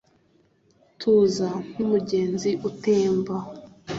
[0.99, 3.35] Tuza nkumugezi utemba